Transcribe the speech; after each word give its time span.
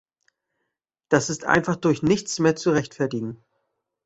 Das 1.09 1.29
ist 1.29 1.43
einfach 1.45 1.75
durch 1.75 2.01
nichts 2.01 2.39
mehr 2.39 2.55
zu 2.55 2.71
rechtfertigen. 2.71 3.43